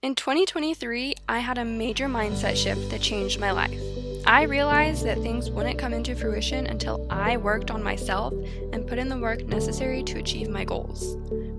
[0.00, 3.80] In 2023, I had a major mindset shift that changed my life.
[4.24, 8.32] I realized that things wouldn't come into fruition until I worked on myself
[8.72, 11.16] and put in the work necessary to achieve my goals.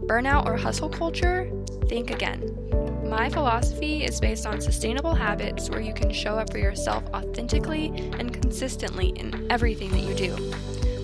[0.07, 1.51] Burnout or hustle culture?
[1.89, 2.55] Think again.
[3.03, 7.87] My philosophy is based on sustainable habits where you can show up for yourself authentically
[8.17, 10.31] and consistently in everything that you do.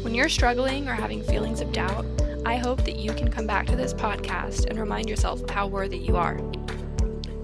[0.04, 2.06] When you're struggling or having feelings of doubt,
[2.46, 5.68] I hope that you can come back to this podcast and remind yourself of how
[5.68, 6.40] worthy you are.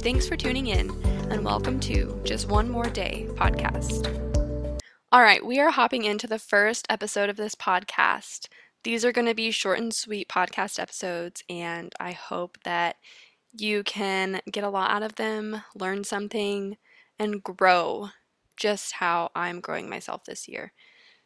[0.02, 0.90] Thanks for tuning in,
[1.30, 4.08] and welcome to Just One More Day podcast.
[5.12, 8.48] All right, we are hopping into the first episode of this podcast.
[8.84, 12.96] These are going to be short and sweet podcast episodes, and I hope that
[13.54, 16.78] you can get a lot out of them, learn something,
[17.20, 18.10] and grow
[18.58, 20.74] just how I'm growing myself this year.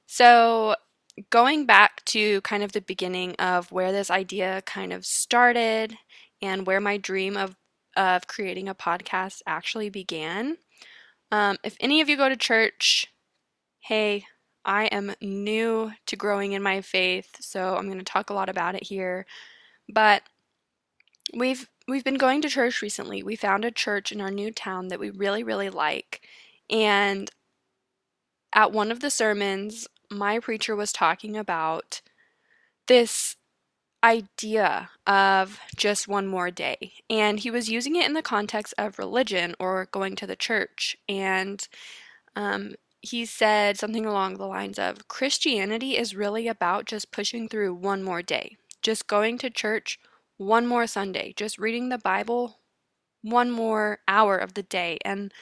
[0.06, 0.76] So,
[1.30, 5.98] going back to kind of the beginning of where this idea kind of started
[6.42, 7.56] and where my dream of
[7.96, 10.58] of creating a podcast actually began.
[11.32, 13.08] Um, if any of you go to church,
[13.80, 14.26] hey,
[14.64, 18.50] I am new to growing in my faith, so I'm going to talk a lot
[18.50, 19.26] about it here.
[19.88, 20.24] But
[21.34, 23.22] we've we've been going to church recently.
[23.22, 26.22] We found a church in our new town that we really really like,
[26.70, 27.30] and
[28.54, 32.02] at one of the sermons, my preacher was talking about
[32.88, 33.36] this
[34.06, 36.94] idea of just one more day.
[37.10, 40.96] And he was using it in the context of religion or going to the church.
[41.10, 41.68] And
[42.36, 47.74] um, he said something along the lines of Christianity is really about just pushing through
[47.74, 50.00] one more day, just going to church
[50.38, 52.60] one more Sunday, just reading the Bible
[53.24, 55.00] one more hour of the day.
[55.04, 55.34] And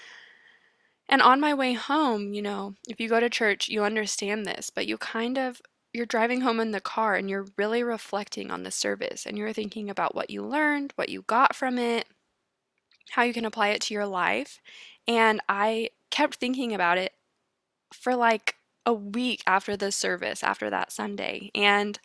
[1.10, 4.70] and on my way home, you know, if you go to church, you understand this,
[4.70, 5.62] but you kind of
[5.94, 9.54] you're driving home in the car and you're really reflecting on the service and you're
[9.54, 12.08] thinking about what you learned, what you got from it,
[13.12, 14.60] how you can apply it to your life.
[15.08, 17.14] And I kept thinking about it
[17.94, 21.52] for like a week after the service, after that Sunday.
[21.54, 22.00] And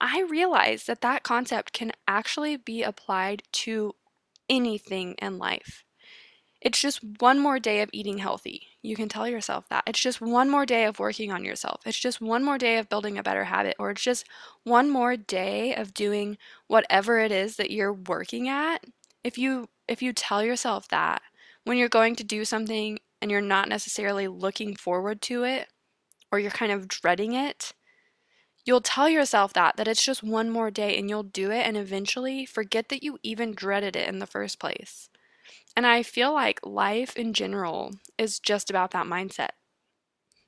[0.00, 3.94] I realized that that concept can actually be applied to
[4.48, 5.84] anything in life.
[6.60, 8.68] It's just one more day of eating healthy.
[8.82, 9.84] You can tell yourself that.
[9.86, 11.80] It's just one more day of working on yourself.
[11.86, 14.26] It's just one more day of building a better habit, or it's just
[14.64, 18.84] one more day of doing whatever it is that you're working at.
[19.24, 21.22] If you if you tell yourself that
[21.64, 25.68] when you're going to do something and you're not necessarily looking forward to it
[26.32, 27.74] or you're kind of dreading it,
[28.64, 31.76] you'll tell yourself that that it's just one more day and you'll do it and
[31.76, 35.09] eventually forget that you even dreaded it in the first place.
[35.76, 39.50] And I feel like life in general is just about that mindset.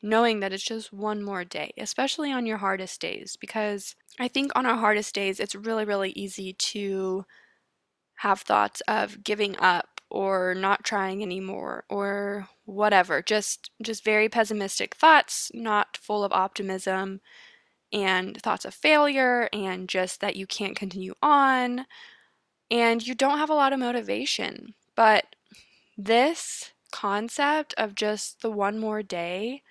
[0.02, 4.50] Knowing that it's just one more day, especially on your hardest days, because I think
[4.56, 7.24] on our hardest days, it's really, really easy to
[8.16, 13.22] have thoughts of giving up or not trying anymore or whatever.
[13.22, 17.20] Just just very pessimistic thoughts, not full of optimism
[17.92, 21.86] and thoughts of failure and just that you can't continue on
[22.70, 24.74] and you don't have a lot of motivation.
[24.94, 25.36] But
[25.96, 29.62] this concept of just the one more day,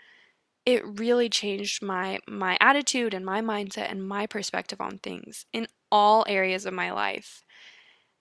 [0.66, 5.68] it really changed my my attitude and my mindset and my perspective on things in
[5.92, 7.44] all areas of my life.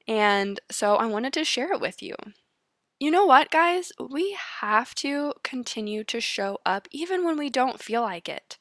[0.08, 2.14] And so I wanted to share it with you.
[2.98, 3.92] You know what, guys?
[3.98, 8.58] We have to continue to show up even when we don't feel like it.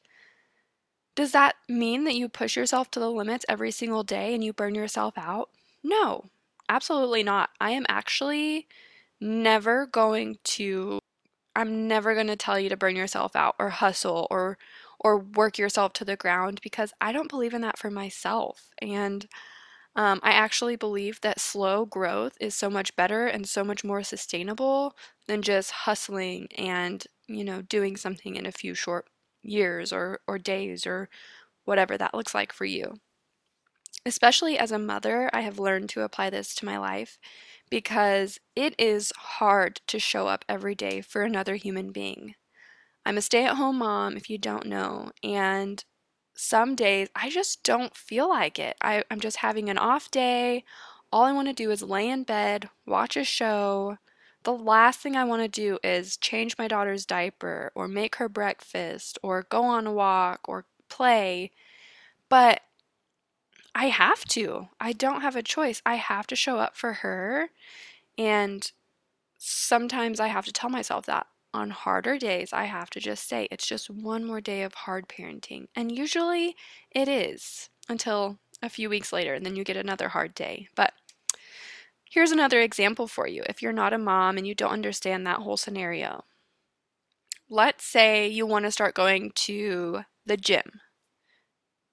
[1.14, 4.52] Does that mean that you push yourself to the limits every single day and you
[4.52, 5.50] burn yourself out?
[5.82, 6.30] No,
[6.70, 7.50] Absolutely not.
[7.60, 8.68] I am actually
[9.20, 11.00] never going to
[11.56, 14.58] I'm never going to tell you to burn yourself out or hustle or
[15.00, 18.70] or work yourself to the ground because I don't believe in that for myself.
[18.82, 19.28] And
[19.96, 24.02] um, I actually believe that slow growth is so much better and so much more
[24.04, 24.96] sustainable
[25.28, 29.06] than just hustling and you know doing something in a few short
[29.42, 31.08] years or or days or
[31.66, 32.94] whatever that looks like for you.
[34.06, 37.18] Especially as a mother, I have learned to apply this to my life
[37.70, 42.34] because it is hard to show up every day for another human being.
[43.04, 45.84] I'm a stay at home mom, if you don't know, and
[46.34, 48.76] some days I just don't feel like it.
[48.80, 50.64] I, am just having an off day.
[51.12, 53.98] All I want to do is lay in bed, watch a show.
[54.44, 58.28] The last thing I want to do is change my daughter's diaper or make her
[58.28, 61.50] breakfast or go on a walk or play.
[62.30, 62.62] But
[63.74, 64.68] I have to.
[64.80, 65.80] I don't have a choice.
[65.86, 67.50] I have to show up for her.
[68.18, 68.70] And
[69.38, 71.26] sometimes I have to tell myself that.
[71.52, 75.08] On harder days, I have to just say, it's just one more day of hard
[75.08, 75.66] parenting.
[75.74, 76.54] And usually
[76.92, 80.68] it is until a few weeks later, and then you get another hard day.
[80.76, 80.92] But
[82.10, 85.38] Here's another example for you if you're not a mom and you don't understand that
[85.38, 86.24] whole scenario.
[87.48, 90.80] Let's say you want to start going to the gym,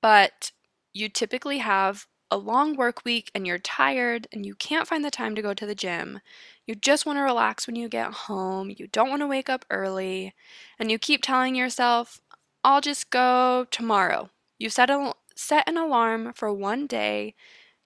[0.02, 0.52] but
[0.98, 5.12] you typically have a long work week and you're tired and you can't find the
[5.12, 6.20] time to go to the gym.
[6.66, 8.74] You just want to relax when you get home.
[8.76, 10.34] You don't want to wake up early.
[10.78, 12.20] And you keep telling yourself,
[12.64, 14.30] I'll just go tomorrow.
[14.60, 17.36] You set, a, set an alarm for one day.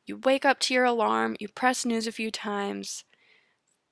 [0.07, 1.35] You wake up to your alarm.
[1.39, 3.03] You press snooze a few times.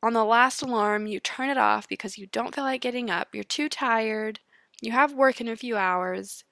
[0.01, 3.35] On the last alarm, you turn it off because you don't feel like getting up.
[3.35, 4.39] You're too tired.
[4.81, 6.45] You have work in a few hours.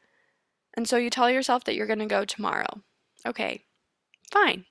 [0.77, 2.83] And so you tell yourself that you're going to go tomorrow.
[3.25, 3.65] Okay,
[4.31, 4.65] Fine.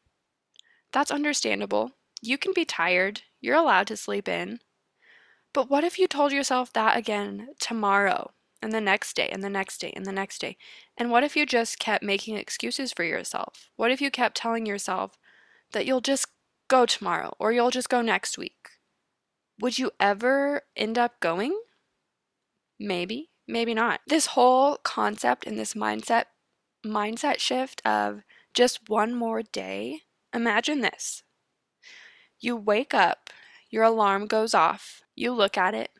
[0.93, 1.93] That's understandable.
[2.20, 3.23] You can be tired.
[3.41, 4.61] You're allowed to sleep in.
[5.53, 8.32] But what if you told yourself that again tomorrow,
[8.62, 10.56] and the next day, and the next day, and the next day?
[10.97, 13.70] And what if you just kept making excuses for yourself?
[13.76, 15.19] What if you kept telling yourself
[15.73, 16.26] that you'll just
[16.69, 18.70] go tomorrow or you'll just go next week?
[19.61, 21.58] Would you ever end up going?
[22.79, 24.00] Maybe, maybe not.
[24.06, 26.25] This whole concept and this mindset
[26.84, 28.22] mindset shift of
[28.54, 30.00] just one more day.
[30.32, 31.22] Imagine this.
[32.38, 33.31] You wake up,
[33.70, 35.90] your alarm goes off, you look at it,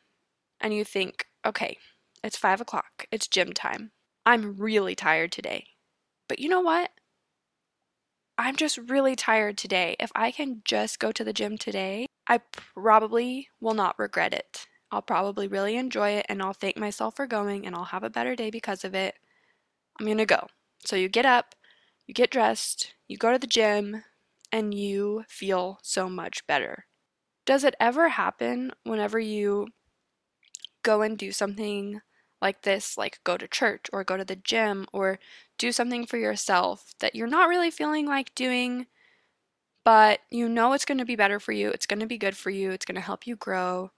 [0.59, 1.77] and you think, okay,
[2.23, 3.91] it's five o'clock, it's gym time.
[4.25, 5.67] I'm really tired today.
[6.27, 6.91] But you know what?
[8.37, 9.95] I'm just really tired today.
[9.99, 12.41] If I can just go to the gym today, I
[12.75, 14.67] probably will not regret it.
[14.91, 18.09] I'll probably really enjoy it and I'll thank myself for going and I'll have a
[18.09, 19.15] better day because of it.
[19.99, 20.47] I'm going to go.
[20.85, 21.55] So you get up,
[22.05, 24.03] you get dressed, you go to the gym,
[24.51, 26.85] and you feel so much better.
[27.45, 29.67] Does it ever happen whenever you
[30.83, 32.01] go and do something
[32.41, 35.19] like this, like go to church or go to the gym or
[35.57, 38.87] do something for yourself that you're not really feeling like doing,
[39.83, 42.37] but you know it's going to be better for you, it's going to be good
[42.37, 43.91] for you, it's going to help you grow?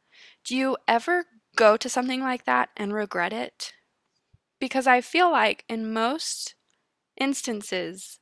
[0.49, 1.25] Do you ever
[1.55, 3.73] go to something like that and regret it?
[4.59, 6.55] Because I feel like in most
[7.19, 8.19] instances,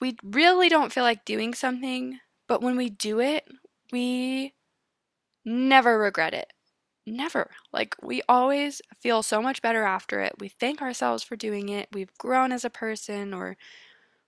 [0.00, 3.48] we really don't feel like doing something, but when we do it,
[3.92, 4.54] we
[5.44, 6.52] never regret it.
[7.06, 7.50] Never.
[7.72, 10.34] Like, we always feel so much better after it.
[10.38, 11.88] We thank ourselves for doing it.
[11.92, 13.56] We've grown as a person or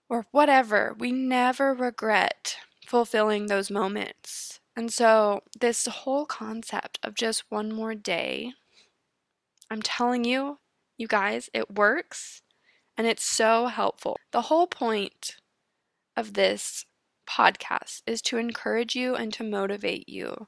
[0.09, 0.95] or whatever.
[0.99, 2.57] We never regret
[2.87, 4.59] fulfilling those moments.
[4.77, 8.53] And so, this whole concept of just one more day,
[9.71, 10.59] I'm telling you,
[10.99, 12.43] you guys, it works
[12.95, 14.17] and it's so helpful.
[14.31, 15.37] The whole point
[16.15, 16.85] of this
[17.27, 20.47] podcast is to encourage you and to motivate you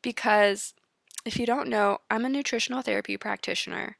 [0.00, 0.72] because
[1.24, 3.96] if you don't know, I'm a nutritional therapy practitioner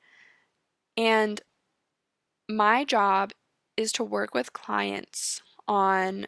[0.97, 1.41] and
[2.49, 3.33] my job
[3.77, 6.27] is to work with clients on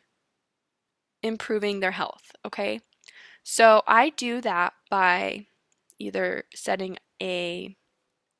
[1.23, 2.81] improving their health, okay?
[3.49, 5.47] So I do that by
[6.01, 7.77] either setting a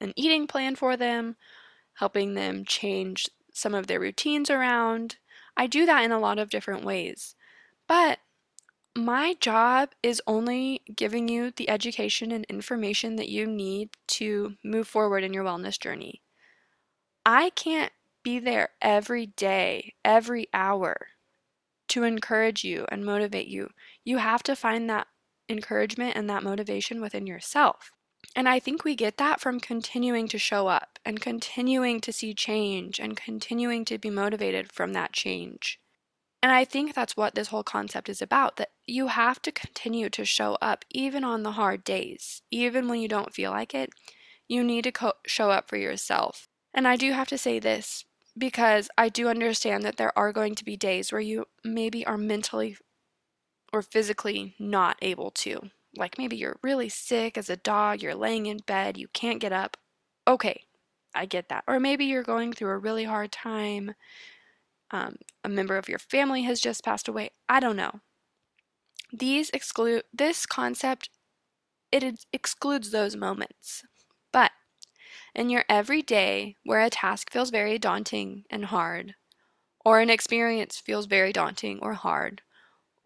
[0.01, 1.37] an eating plan for them
[1.95, 5.19] helping them change some of their routines around.
[5.57, 7.37] I do that in a lot of different ways.
[7.89, 8.21] But
[8.97, 14.89] my job is only giving you the education and information that you need to move
[14.89, 16.23] forward in your wellness journey.
[17.27, 17.93] I can't
[18.23, 21.09] be there every day, every hour
[21.89, 23.71] to encourage you and motivate you.
[24.07, 25.09] You have to find that
[25.49, 27.91] encouragement and that motivation within yourself.
[28.35, 32.33] And I think we get that from continuing to show up and continuing to see
[32.33, 35.81] change and continuing to be motivated from that change.
[36.43, 40.09] And I think that's what this whole concept is about that you have to continue
[40.11, 43.91] to show up even on the hard days, even when you don't feel like it.
[44.47, 46.47] You need to co- show up for yourself.
[46.73, 48.05] And I do have to say this
[48.39, 52.19] because I do understand that there are going to be days where you maybe are
[52.19, 52.77] mentally
[53.73, 58.47] or physically not able to like maybe you're really sick as a dog, you're laying
[58.47, 59.77] in bed, you can't get up.
[60.29, 60.65] Okay,
[61.15, 61.65] I get that.
[61.67, 63.95] Or maybe you're going through a really hard time.
[64.91, 67.31] Um, a member of your family has just passed away.
[67.49, 68.01] I don't know.
[69.13, 71.11] These exclude this concept.
[71.91, 73.85] It excludes those moments.
[74.33, 74.53] But
[75.35, 79.15] in your everyday, where a task feels very daunting and hard,
[79.85, 82.43] or an experience feels very daunting or hard,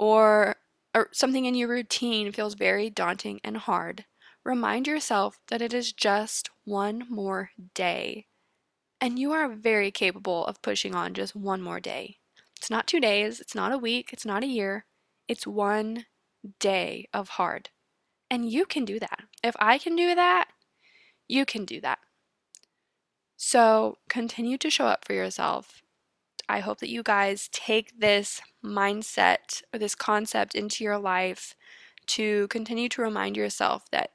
[0.00, 0.57] or
[0.95, 4.07] or something in your routine feels very daunting and hard,
[4.42, 8.26] remind yourself that it is just one more day.
[9.00, 12.16] And you are very capable of pushing on just one more day.
[12.57, 14.87] It's not two days, it's not a week, it's not a year,
[15.28, 16.07] it's one
[16.59, 17.69] day of hard.
[18.30, 19.21] And you can do that.
[19.45, 20.49] If I can do that,
[21.28, 21.99] you can do that.
[23.37, 25.83] So continue to show up for yourself.
[26.50, 31.54] I hope that you guys take this mindset or this concept into your life
[32.09, 34.11] to continue to remind yourself that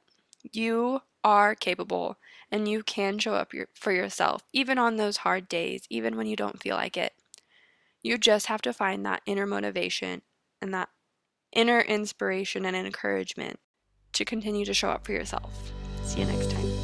[0.52, 2.18] you are capable
[2.52, 6.28] and you can show up your, for yourself, even on those hard days, even when
[6.28, 7.14] you don't feel like it.
[8.04, 10.22] You just have to find that inner motivation
[10.62, 10.90] and that
[11.54, 13.60] inner inspiration and encouragement
[14.12, 15.72] to continue to show up for yourself.
[16.04, 16.75] See you next time.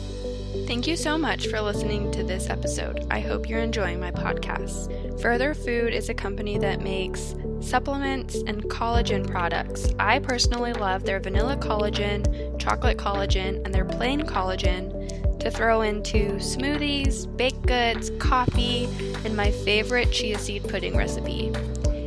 [0.71, 3.05] Thank you so much for listening to this episode.
[3.11, 5.21] I hope you're enjoying my podcast.
[5.21, 9.89] Further Food is a company that makes supplements and collagen products.
[9.99, 16.35] I personally love their vanilla collagen, chocolate collagen, and their plain collagen to throw into
[16.35, 18.87] smoothies, baked goods, coffee,
[19.25, 21.51] and my favorite chia seed pudding recipe.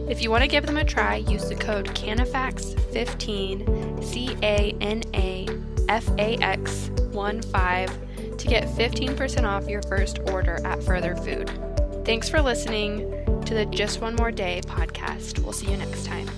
[0.09, 5.03] If you want to give them a try, use the code CANAFAX15, C A N
[5.13, 5.47] A
[5.91, 8.04] F A X 1 5
[8.39, 11.51] to get 15% off your first order at Further Food.
[12.05, 13.11] Thanks for listening
[13.45, 15.39] to the Just One More Day podcast.
[15.41, 16.29] We'll see you next time.